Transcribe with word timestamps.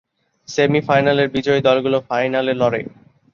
সেমি-ফাইনালের 0.47 1.27
বিজয়ী 1.35 1.61
দলগুলো 1.61 1.97
ফাইনালে 2.09 2.53
লড়ে। 2.53 2.81